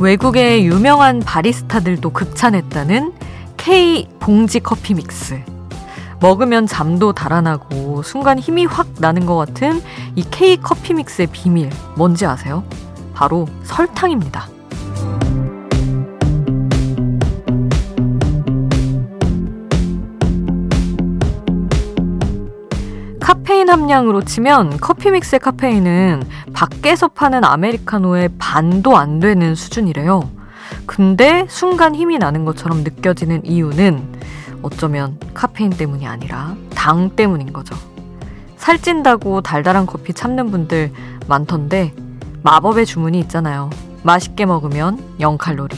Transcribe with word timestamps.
외국의 0.00 0.64
유명한 0.64 1.20
바리스타들도 1.20 2.10
극찬했다는 2.10 3.12
K 3.58 4.08
봉지 4.18 4.58
커피 4.58 4.94
믹스. 4.94 5.42
먹으면 6.20 6.66
잠도 6.66 7.12
달아나고 7.12 8.02
순간 8.02 8.38
힘이 8.38 8.64
확 8.64 8.88
나는 8.98 9.26
것 9.26 9.36
같은 9.36 9.82
이 10.16 10.22
K 10.22 10.56
커피 10.56 10.94
믹스의 10.94 11.28
비밀 11.32 11.68
뭔지 11.96 12.24
아세요? 12.24 12.64
바로 13.12 13.46
설탕입니다. 13.62 14.48
카페인 23.70 23.82
함량으로 23.82 24.22
치면 24.22 24.78
커피 24.78 25.12
믹스의 25.12 25.38
카페인은 25.38 26.24
밖에서 26.52 27.06
파는 27.06 27.44
아메리카노의 27.44 28.30
반도 28.36 28.96
안 28.96 29.20
되는 29.20 29.54
수준이래요. 29.54 30.28
근데 30.86 31.46
순간 31.48 31.94
힘이 31.94 32.18
나는 32.18 32.44
것처럼 32.44 32.82
느껴지는 32.82 33.46
이유는 33.46 34.20
어쩌면 34.62 35.20
카페인 35.34 35.70
때문이 35.70 36.04
아니라 36.08 36.56
당 36.74 37.10
때문인 37.10 37.52
거죠. 37.52 37.76
살찐다고 38.56 39.42
달달한 39.42 39.86
커피 39.86 40.14
참는 40.14 40.50
분들 40.50 40.92
많던데 41.28 41.94
마법의 42.42 42.86
주문이 42.86 43.20
있잖아요. 43.20 43.70
맛있게 44.02 44.46
먹으면 44.46 44.98
0칼로리. 45.20 45.76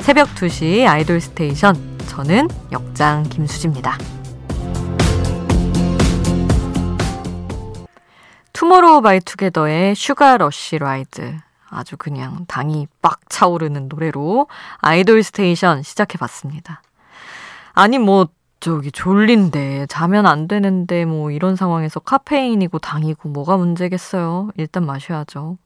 새벽 0.00 0.34
2시 0.34 0.84
IDOL 0.88 1.20
STATION. 1.20 1.76
저는 2.08 2.48
역장 2.72 3.22
김수지입니다. 3.22 4.17
TOMORROW 8.58 9.02
X 9.02 9.20
TOGETHER의 9.20 9.94
Sugar 9.94 10.36
Rush 10.38 10.78
Ride. 10.78 11.38
아주 11.70 11.96
그냥 11.96 12.44
당이 12.48 12.88
빡 13.00 13.20
차오르는 13.30 13.86
노래로 13.88 14.48
IDOL 14.78 15.22
STATION 15.22 15.84
시작해 15.84 16.18
봤습니다. 16.18 16.82
아니, 17.72 17.98
뭐, 17.98 18.26
저기 18.58 18.90
졸린데, 18.90 19.86
자면 19.86 20.26
안 20.26 20.48
되는데, 20.48 21.04
뭐, 21.04 21.30
이런 21.30 21.54
상황에서 21.54 22.00
카페인이고 22.00 22.80
당이고 22.80 23.28
뭐가 23.28 23.56
문제겠어요. 23.56 24.50
일단 24.56 24.84
마셔야죠. 24.84 25.56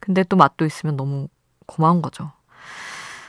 근데 0.00 0.22
또 0.22 0.36
맛도 0.36 0.64
있으면 0.64 0.96
너무 0.96 1.28
고마운 1.66 2.00
거죠. 2.00 2.32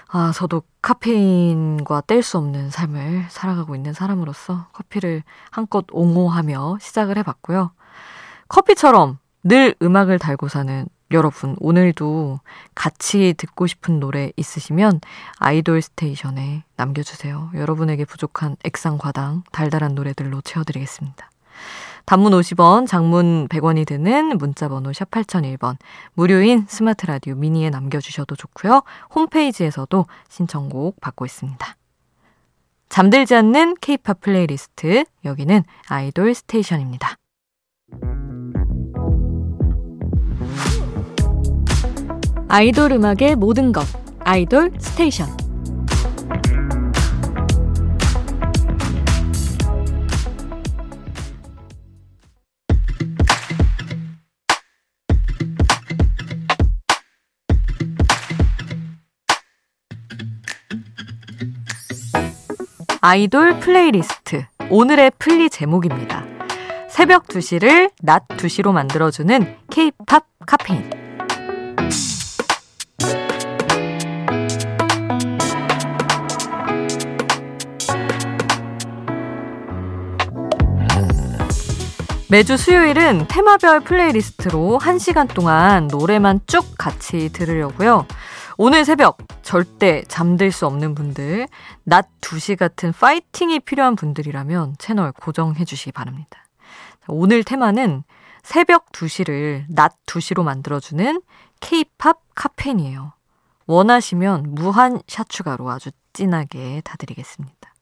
아, 0.08 0.32
저도 0.34 0.64
카페인과 0.82 2.04
뗄 2.08 2.24
수 2.24 2.38
없는 2.38 2.70
삶을 2.70 3.26
살아가고 3.28 3.76
있는 3.76 3.92
사람으로서 3.92 4.68
커피를 4.72 5.24
한껏 5.52 5.86
옹호하며 5.92 6.78
시작을 6.80 7.18
해봤고요. 7.18 7.72
커피처럼 8.50 9.20
늘 9.44 9.76
음악을 9.82 10.20
달고 10.20 10.50
사는 10.50 10.88
여러분, 11.12 11.56
오늘도 11.60 12.40
같이 12.76 13.34
듣고 13.36 13.66
싶은 13.66 14.00
노래 14.00 14.32
있으시면 14.36 15.02
아이돌 15.38 15.82
스테이션에 15.82 16.64
남겨주세요. 16.76 17.50
여러분에게 17.56 18.06
부족한 18.06 18.58
액상과당, 18.64 19.44
달달한 19.52 19.96
노래들로 19.96 20.42
채워드리겠습니다. 20.42 21.32
단문 22.06 22.32
50원, 22.34 22.88
장문 22.88 23.48
100원이 23.48 23.88
드는 23.88 24.38
문자번호 24.38 24.94
샵 24.94 25.10
8001번, 25.10 25.78
무료인 26.14 26.66
스마트 26.68 27.08
라디오 27.08 27.36
미니에 27.36 27.70
남겨주셔도 27.72 28.36
좋고요. 28.36 28.84
홈페이지에서도 29.14 30.06
신청곡 30.28 31.02
받고 31.02 31.26
있습니다. 31.26 31.76
잠들지 32.90 33.36
않는 33.36 33.76
케이팝 33.82 34.22
플레이리스트, 34.22 35.06
여기는 35.26 35.64
IDOL 35.88 36.34
STATION입니다. 36.36 37.16
아이돌 42.52 42.94
음악의 42.94 43.36
모든 43.36 43.72
것 43.72 43.86
IDOL 44.22 44.72
STATION 44.80 45.30
아이돌 63.02 63.60
플레이리스트 63.60 64.46
오늘의 64.72 65.12
플리 65.18 65.50
제목입니다. 65.50 66.26
새벽 66.90 67.28
2시를 67.28 67.92
낮 68.02 68.28
2시로 68.28 68.74
만들어주는 68.74 69.58
K-팝 69.70 70.26
카페인 70.46 70.99
매주 82.32 82.58
수요일은 82.58 83.26
테마별 83.28 83.80
playlist로 83.80 84.78
1시간 84.80 85.34
동안 85.34 85.88
노래만 85.88 86.42
쭉 86.46 86.64
같이 86.78 87.30
들으려고요. 87.34 88.06
오늘 88.56 88.86
새벽 88.86 89.18
절대 89.42 90.04
잠들 90.04 90.52
수 90.52 90.68
없는 90.68 90.94
분들, 90.94 91.48
낮 91.86 92.08
2시 92.22 92.56
같은 92.56 92.92
파이팅이 92.92 93.62
필요한 93.62 93.96
분들이라면 93.96 94.76
채널 94.78 95.12
고정해 95.12 95.66
주시기 95.66 95.92
바랍니다. 95.92 96.46
오늘 97.08 97.44
테마는 97.44 98.04
새벽 98.44 98.92
2시를 98.92 99.64
낮 99.68 99.96
2시로 100.06 100.44
만들어주는 100.44 101.24
K-팝 101.62 102.20
카페인이에요. 102.36 103.14
원하시면 103.66 104.54
무한 104.54 105.02
샤추가로 105.08 105.68
아주 105.72 105.90
진하게 106.14 106.82
다 106.84 106.96
드리겠습니다. 106.96 107.74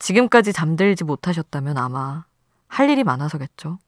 지금까지 0.00 0.52
잠들지 0.52 1.04
못하셨다면 1.04 1.78
아마 1.78 2.24
할 2.70 2.88
일이 2.90 3.04
많아서겠죠. 3.04 3.78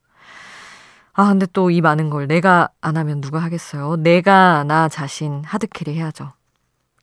아, 1.14 1.28
근데 1.28 1.46
또 1.52 1.70
이 1.70 1.80
많은 1.80 2.10
걸 2.10 2.26
내가 2.26 2.68
안 2.80 2.96
하면 2.96 3.20
누가 3.20 3.38
하겠어요? 3.40 3.96
내가 3.96 4.64
나 4.64 4.88
자신 4.88 5.42
hard 5.44 5.66
carry 5.66 5.94
해야죠. 5.94 6.32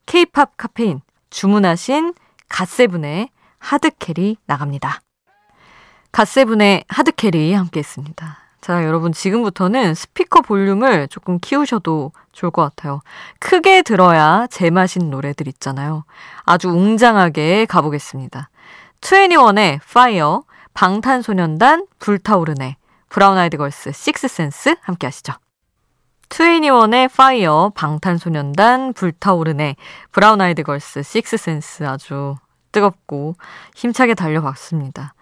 케이팝 0.05 0.57
카페인 0.57 1.01
주문하신 1.29 2.13
GOT7의 2.49 3.29
Hard 3.59 3.94
Carry 3.94 4.37
나갑니다. 4.45 5.01
GOT7의 6.11 6.85
Hard 6.87 7.16
Carry 7.16 7.53
함께 7.53 7.79
했습니다. 7.79 8.39
자, 8.61 8.83
여러분 8.83 9.11
지금부터는 9.13 9.93
스피커 9.93 10.41
볼륨을 10.41 11.07
조금 11.07 11.37
키우셔도 11.39 12.11
좋을 12.33 12.51
것 12.51 12.63
같아요. 12.63 13.01
크게 13.39 13.83
들어야 13.83 14.47
제맛인 14.49 15.09
노래들 15.11 15.47
있잖아요. 15.47 16.03
아주 16.45 16.69
웅장하게 16.69 17.65
가보겠습니다. 17.67 18.49
2NE1의 19.01 19.79
Fire, 19.93 20.43
방탄소년단 20.79 21.87
불타오르네, 21.99 22.77
Brown 23.09 23.37
Eyed 23.37 23.57
Girls 23.57 23.91
Sixth 23.91 24.34
Sense 24.34 24.77
함께 24.79 25.07
하시죠. 25.07 25.33
트웬니원의 26.29 27.09
파이어, 27.09 27.73
방탄소년단 27.75 28.93
불타오르네, 28.93 29.75
Brown 30.13 30.39
Eyed 30.39 30.63
Girls 30.63 31.03
Sixth 31.03 31.44
Sense 31.44 31.85
아주 31.85 32.37
뜨겁고 32.71 33.35
힘차게 33.75 34.13
달려봤습니다. 34.13 35.15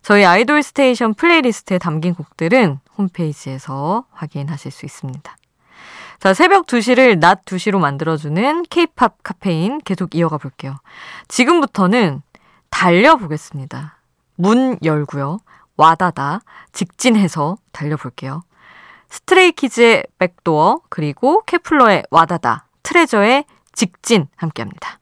저희 0.00 0.24
IDOL 0.24 0.62
STATION 0.62 1.14
playlist에 1.14 1.78
담긴 1.78 2.14
곡들은 2.14 2.78
홈페이지에서 2.96 4.04
확인하실 4.12 4.70
수 4.70 4.86
있습니다. 4.86 5.36
자, 6.20 6.34
새벽 6.34 6.66
2시를 6.66 7.18
낮 7.18 7.44
2시로 7.46 7.80
만들어주는 7.80 8.62
케이팝 8.70 9.24
카페인 9.24 9.80
계속 9.80 10.14
이어가 10.14 10.38
볼게요. 10.38 10.76
지금부터는 11.26 12.22
달려보겠습니다. 12.70 13.99
문 14.40 14.78
열고요. 14.82 15.40
와다다 15.76 16.40
직진해서 16.72 17.58
달려볼게요. 17.72 18.42
스트레이키즈의 19.10 20.04
Back 20.18 20.49
Door 20.49 20.80
그리고 20.88 21.42
케플러의 21.44 22.04
와다다 22.10 22.66
트레저의 22.82 23.44
직진 23.72 24.28
함께합니다. 24.36 24.98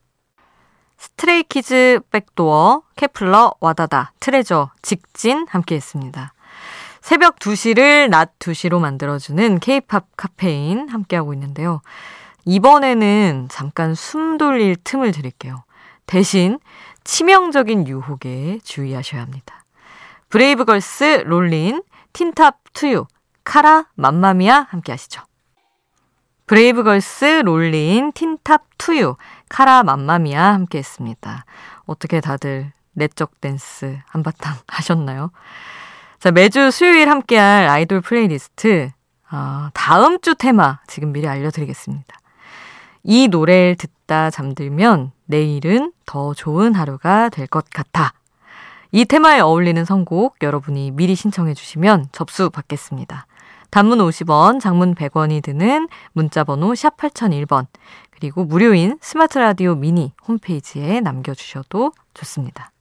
스트레이키즈 0.98 2.00
Back 2.10 2.46
Door 2.46 2.82
케플러 2.96 3.54
와다다 3.60 4.12
트레저 4.18 4.70
직진 4.82 5.46
함께했습니다. 5.48 6.32
새벽 7.00 7.38
2시를 7.38 8.08
낮 8.08 8.38
2시로 8.40 8.80
만들어주는 8.80 9.60
케이팝 9.60 10.08
카페인 10.16 10.88
함께하고 10.88 11.32
있는데요. 11.34 11.80
이번에는 12.44 13.48
잠깐 13.50 13.94
숨 13.94 14.36
돌릴 14.36 14.76
틈을 14.82 15.12
드릴게요. 15.12 15.64
대신 16.06 16.58
치명적인 17.08 17.88
유혹에 17.88 18.58
주의하셔야 18.62 19.22
합니다. 19.22 19.64
브레이브걸스 20.28 21.22
Rollin', 21.24 21.82
틴탑 22.12 22.58
To 22.74 22.85
You, 22.85 23.06
카라 23.44 23.86
Mamma 23.94 24.39
Mia 24.39 24.66
함께 24.68 24.92
하시죠. 24.92 25.22
브레이브걸스 26.46 27.42
Rollin', 27.46 28.12
틴탑 28.12 28.76
To 28.76 28.90
You, 28.90 29.16
카라 29.48 29.84
Mamma 29.84 30.27
Mia 30.27 30.52
함께 30.52 30.78
했습니다. 30.78 31.46
어떻게 31.86 32.20
다들 32.20 32.72
내적 32.92 33.40
댄스 33.40 33.98
한바탕 34.08 34.56
하셨나요? 34.68 35.30
자, 36.18 36.30
매주 36.30 36.70
수요일 36.70 37.08
함께할 37.08 37.68
아이돌 37.68 38.02
플레이리스트, 38.02 38.90
어, 39.32 39.70
다음 39.72 40.20
주 40.20 40.34
테마 40.34 40.80
지금 40.86 41.12
미리 41.12 41.26
알려드리겠습니다. 41.26 42.18
이 43.02 43.28
노래를 43.28 43.76
듣다 43.76 44.30
잠들면 44.30 45.12
내일은 45.26 45.92
더 46.06 46.34
좋은 46.34 46.74
하루가 46.74 47.28
될 47.28 47.46
것 47.46 47.64
같아. 47.70 48.12
이 48.90 49.04
테마에 49.04 49.40
어울리는 49.40 49.84
선곡 49.84 50.36
여러분이 50.42 50.92
미리 50.92 51.14
신청해 51.14 51.54
주시면 51.54 52.06
접수 52.12 52.50
받겠습니다. 52.50 53.26
단문 53.70 53.98
50원, 53.98 54.60
장문 54.60 54.94
100원이 54.94 55.42
드는 55.42 55.88
문자번호 56.12 56.74
샵 56.74 56.96
8001번, 56.96 57.66
그리고 58.10 58.44
무료인 58.44 58.98
스마트 59.02 59.38
라디오 59.38 59.74
미니 59.74 60.12
홈페이지에 60.26 61.00
남겨주셔도 61.00 61.92
좋습니다. 62.14 62.72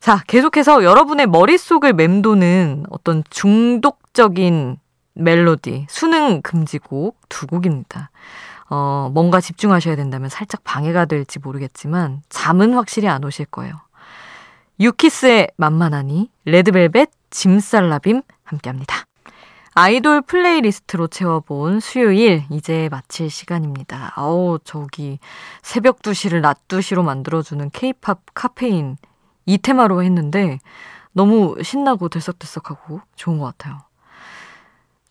자, 0.00 0.22
계속해서 0.26 0.82
여러분의 0.84 1.26
머릿속을 1.26 1.92
맴도는 1.92 2.86
어떤 2.90 3.22
중독적인 3.30 4.78
멜로디, 5.14 5.86
수능 5.88 6.42
금지곡 6.42 7.18
두 7.28 7.46
곡입니다. 7.46 8.10
어, 8.70 9.10
뭔가 9.12 9.40
집중하셔야 9.40 9.96
된다면 9.96 10.28
살짝 10.28 10.64
방해가 10.64 11.04
될지 11.04 11.38
모르겠지만 11.38 12.22
잠은 12.28 12.74
확실히 12.74 13.08
안 13.08 13.24
오실 13.24 13.46
거예요. 13.46 13.80
유키스의 14.80 15.50
만만하니, 15.56 16.30
레드벨벳, 16.46 17.10
짐살라빔 17.30 18.22
함께 18.44 18.70
합니다. 18.70 19.04
아이돌 19.76 20.22
playlist로 20.22 21.08
채워본 21.08 21.80
수요일 21.80 22.44
이제 22.50 22.88
마칠 22.92 23.28
시간입니다. 23.28 24.12
아우 24.14 24.60
저기 24.62 25.18
새벽 25.62 26.00
2시를 26.00 26.40
낮 26.40 26.68
2시로 26.68 27.02
만들어주는 27.02 27.70
케이팝 27.70 28.20
카페인 28.34 28.96
이 29.46 29.58
테마로 29.58 30.04
했는데 30.04 30.60
너무 31.12 31.56
신나고 31.60 32.08
들썩들썩하고 32.08 33.00
좋은 33.16 33.38
것 33.38 33.46
같아요. 33.46 33.80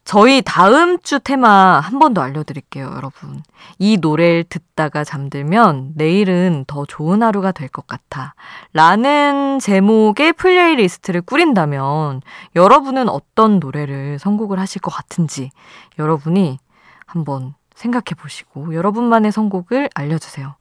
저희 0.05 0.41
다음 0.41 0.99
주 0.99 1.19
테마 1.19 1.79
한 1.79 1.97
번 1.99 2.13
더 2.13 2.21
알려드릴게요, 2.21 2.85
여러분. 2.95 3.41
이 3.79 3.97
노래를 3.97 4.43
듣다가 4.43 5.03
잠들면 5.05 5.93
내일은 5.95 6.65
더 6.67 6.85
좋은 6.85 7.23
하루가 7.23 7.51
될 7.53 7.69
것 7.69 7.87
같아. 7.87 8.35
라는 8.73 9.59
제목의 9.59 10.33
playlist를 10.33 11.21
꾸린다면 11.21 12.21
여러분은 12.55 13.07
어떤 13.09 13.59
노래를 13.59 14.19
선곡을 14.19 14.59
하실 14.59 14.81
것 14.81 14.91
같은지 14.91 15.51
여러분이 15.97 16.59
한번 17.05 17.55
생각해 17.75 18.13
보시고 18.17 18.75
여러분만의 18.75 19.31
선곡을 19.31 19.89
알려주세요. 19.95 20.55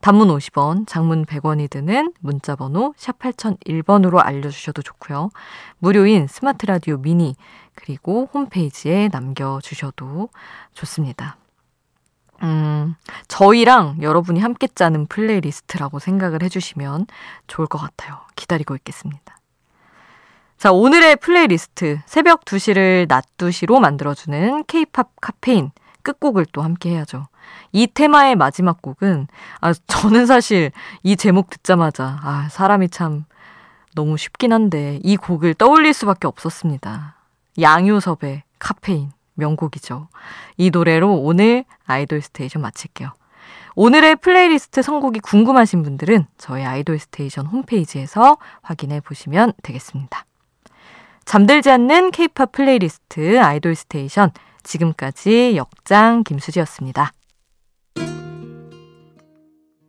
단문 0.00 0.28
50원, 0.28 0.86
장문 0.86 1.26
100원이 1.26 1.68
드는 1.68 2.12
문자 2.20 2.56
번호 2.56 2.94
샵 2.96 3.18
8001번으로 3.18 4.24
알려주셔도 4.24 4.82
좋고요. 4.82 5.30
무료인 5.78 6.26
스마트 6.26 6.64
라디오 6.66 6.96
미니 6.96 7.36
그리고 7.74 8.28
홈페이지에 8.32 9.08
남겨주셔도 9.12 10.30
좋습니다. 10.72 11.36
음, 12.42 12.94
저희랑 13.28 13.98
여러분이 14.00 14.40
함께 14.40 14.66
짜는 14.66 15.06
playlist라고 15.06 15.98
생각을 15.98 16.42
해주시면 16.42 17.06
좋을 17.46 17.66
것 17.68 17.78
같아요. 17.78 18.20
기다리고 18.36 18.74
있겠습니다. 18.76 19.36
자, 20.56 20.72
오늘의 20.72 21.16
플레이리스트. 21.16 22.00
새벽 22.06 22.44
2시를 22.44 23.08
낮 23.08 23.24
2시로 23.36 23.80
만들어주는 23.80 24.64
케이팝 24.64 25.12
카페인. 25.20 25.70
끝곡을 26.02 26.46
또 26.52 26.62
함께 26.62 26.90
해야죠. 26.90 27.28
이 27.72 27.86
테마의 27.86 28.36
마지막 28.36 28.82
곡은, 28.82 29.28
아, 29.60 29.72
저는 29.72 30.26
사실 30.26 30.72
이 31.02 31.16
제목 31.16 31.50
듣자마자, 31.50 32.18
아, 32.22 32.48
사람이 32.50 32.88
참 32.90 33.24
너무 33.94 34.16
쉽긴 34.16 34.52
한데, 34.52 35.00
이 35.02 35.16
곡을 35.16 35.54
떠올릴 35.54 35.92
수밖에 35.92 36.26
없었습니다. 36.26 37.16
양요섭의 37.60 38.42
카페인 38.58 39.10
명곡이죠. 39.34 40.08
이 40.56 40.70
노래로 40.70 41.14
오늘 41.14 41.64
아이돌 41.86 42.20
스테이션 42.20 42.62
마칠게요. 42.62 43.12
오늘의 43.74 44.16
플레이리스트 44.16 44.82
선곡이 44.82 45.20
궁금하신 45.20 45.82
분들은 45.82 46.26
저희 46.36 46.64
아이돌 46.64 46.98
스테이션 46.98 47.46
홈페이지에서 47.46 48.36
확인해 48.62 49.00
보시면 49.00 49.52
되겠습니다. 49.62 50.24
잠들지 51.24 51.70
않는 51.70 52.10
케이팝 52.10 52.52
플레이리스트 52.52 53.40
아이돌 53.40 53.74
스테이션 53.74 54.32
지금까지 54.62 55.56
역장 55.56 56.24
김수지였습니다. 56.24 57.12